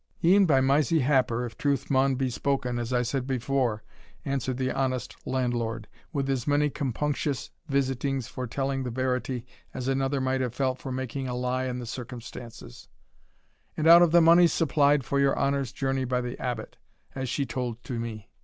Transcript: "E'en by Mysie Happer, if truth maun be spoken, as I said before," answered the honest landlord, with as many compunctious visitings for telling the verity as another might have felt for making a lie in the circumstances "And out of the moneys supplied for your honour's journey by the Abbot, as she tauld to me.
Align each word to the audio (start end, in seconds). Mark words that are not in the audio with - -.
"E'en 0.23 0.47
by 0.47 0.59
Mysie 0.61 1.01
Happer, 1.01 1.45
if 1.45 1.55
truth 1.55 1.91
maun 1.91 2.15
be 2.15 2.31
spoken, 2.31 2.79
as 2.79 2.91
I 2.91 3.03
said 3.03 3.27
before," 3.27 3.83
answered 4.25 4.57
the 4.57 4.71
honest 4.71 5.15
landlord, 5.27 5.87
with 6.11 6.27
as 6.27 6.47
many 6.47 6.71
compunctious 6.71 7.51
visitings 7.67 8.27
for 8.27 8.47
telling 8.47 8.81
the 8.81 8.89
verity 8.89 9.45
as 9.75 9.87
another 9.87 10.19
might 10.19 10.41
have 10.41 10.55
felt 10.55 10.79
for 10.79 10.91
making 10.91 11.27
a 11.27 11.35
lie 11.35 11.65
in 11.65 11.77
the 11.77 11.85
circumstances 11.85 12.87
"And 13.77 13.85
out 13.85 14.01
of 14.01 14.09
the 14.09 14.21
moneys 14.21 14.53
supplied 14.53 15.03
for 15.05 15.19
your 15.19 15.37
honour's 15.37 15.71
journey 15.71 16.05
by 16.05 16.21
the 16.21 16.39
Abbot, 16.39 16.77
as 17.13 17.29
she 17.29 17.45
tauld 17.45 17.77
to 17.83 17.99
me. 17.99 18.31